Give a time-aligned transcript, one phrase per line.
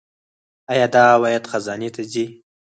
[0.71, 2.25] آیا دا عواید خزانې ته ځي؟